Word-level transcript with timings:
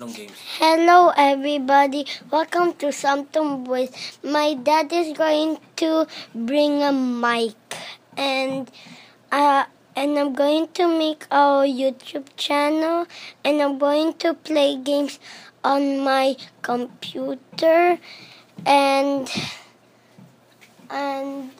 Hello, 0.00 1.12
everybody. 1.16 2.06
Welcome 2.30 2.74
to 2.74 2.92
Something 2.92 3.64
with 3.64 4.20
my 4.22 4.54
dad 4.54 4.92
is 4.92 5.12
going 5.18 5.58
to 5.74 6.06
bring 6.32 6.84
a 6.84 6.92
mic 6.92 7.56
and 8.16 8.70
uh 9.32 9.64
and 9.96 10.16
I'm 10.16 10.34
going 10.34 10.68
to 10.74 10.86
make 10.86 11.26
our 11.32 11.66
YouTube 11.66 12.28
channel 12.36 13.08
and 13.44 13.60
I'm 13.60 13.76
going 13.80 14.14
to 14.18 14.34
play 14.34 14.76
games 14.76 15.18
on 15.64 15.98
my 16.04 16.36
computer 16.62 17.98
and 18.64 19.28
and 20.90 21.50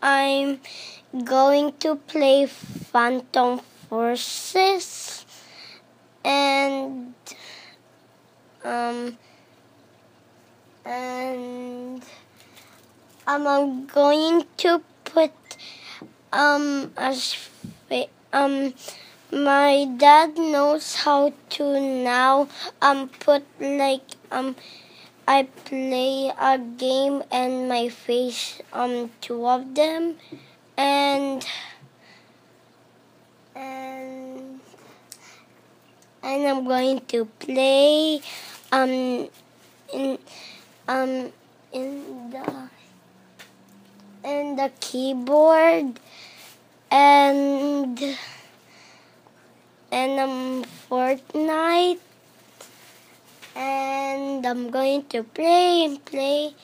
I'm 0.00 0.60
going 1.22 1.74
to 1.80 1.96
play 1.96 2.46
Phantom 2.46 3.60
Forces 3.90 5.26
and 6.24 7.14
um 8.64 9.16
and 10.84 12.02
I'm 13.26 13.86
going 13.86 14.44
to 14.58 14.82
put 15.04 15.32
um 16.32 16.92
as 16.96 17.48
um 18.32 18.74
my 19.32 19.84
dad 19.98 20.38
knows 20.38 20.94
how 20.94 21.32
to 21.50 21.80
now 21.80 22.48
um 22.80 23.08
put 23.08 23.44
like 23.60 24.16
um 24.30 24.56
I 25.28 25.42
play 25.42 26.32
a 26.40 26.56
game 26.56 27.22
and 27.30 27.68
my 27.68 27.90
face 27.90 28.62
um 28.72 29.10
two 29.20 29.46
of 29.46 29.74
them. 29.74 30.16
And 30.78 31.44
and 33.54 34.60
and 36.22 36.46
I'm 36.48 36.64
going 36.64 37.00
to 37.08 37.26
play 37.26 38.22
um 38.70 39.28
in 39.92 40.18
um 40.86 41.32
in 41.72 42.30
the 42.30 42.68
in 44.24 44.56
the 44.56 44.70
keyboard 44.80 45.98
and 46.90 47.98
and 49.90 50.20
um 50.20 50.64
Fortnite 50.90 51.98
and 53.56 54.46
I'm 54.46 54.70
going 54.70 55.04
to 55.06 55.22
play 55.22 55.84
and 55.84 56.04
play 56.04 56.54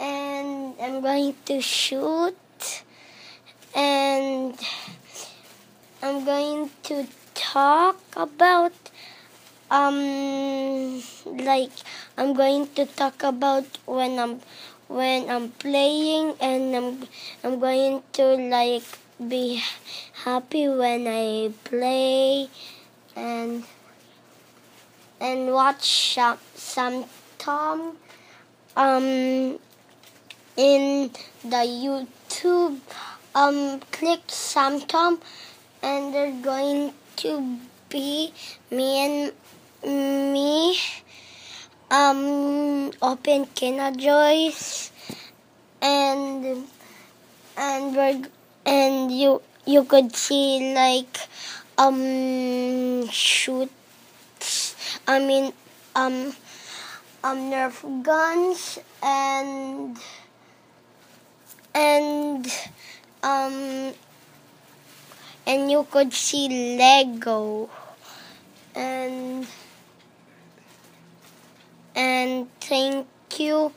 and 0.00 0.74
I'm 0.80 1.00
going 1.00 1.34
to 1.46 1.60
shoot 1.60 2.82
and 3.74 4.58
I'm 6.02 6.24
going 6.24 6.70
to 6.84 7.06
talk 7.34 7.96
about 8.16 8.72
um 9.70 11.02
like 11.24 11.72
I'm 12.16 12.34
going 12.34 12.68
to 12.74 12.86
talk 12.86 13.22
about 13.22 13.64
when 13.86 14.18
I'm 14.18 14.40
when 14.88 15.28
I'm 15.30 15.50
playing 15.50 16.34
and 16.40 16.76
I'm 16.76 17.08
I'm 17.42 17.58
going 17.58 18.02
to 18.14 18.24
like 18.36 18.84
be 19.28 19.62
happy 20.24 20.68
when 20.68 21.06
I 21.06 21.52
play 21.64 22.48
and 23.16 23.64
and 25.20 25.52
watch 25.52 26.14
some, 26.14 26.38
some 26.54 27.04
Tom 27.38 27.96
um 28.76 29.58
in 30.56 31.10
the 31.42 31.64
YouTube. 31.84 32.78
Um 33.34 33.80
click 33.90 34.20
some 34.28 34.80
Tom 34.82 35.20
and 35.82 36.14
they're 36.14 36.40
going 36.42 36.92
to 37.16 37.58
be 37.94 38.32
me 38.74 38.88
and 39.06 39.32
me 40.42 40.76
um 41.94 42.90
open 43.00 43.46
Kinder 43.54 43.94
Joys 43.96 44.90
and 45.80 46.66
and 47.56 47.94
we're 47.94 48.26
and 48.66 49.12
you 49.14 49.40
you 49.64 49.84
could 49.84 50.10
see 50.16 50.74
like 50.74 51.20
um 51.78 53.06
shoots 53.10 54.74
I 55.06 55.20
mean 55.20 55.52
um 55.94 56.34
um 57.22 57.38
nerf 57.54 57.78
guns 58.02 58.80
and 59.02 59.96
and 61.72 62.42
um 63.22 63.94
and 65.46 65.70
you 65.70 65.86
could 65.92 66.12
see 66.12 66.76
Lego 66.76 67.70
and 68.74 69.46
and 71.94 72.48
thank 72.60 73.06
you 73.38 73.72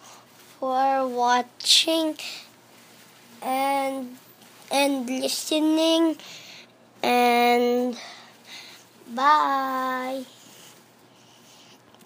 for 0.60 1.08
watching 1.08 2.18
and 3.42 4.18
and 4.72 5.10
listening. 5.10 6.18
And 7.04 7.98
bye 9.16 9.77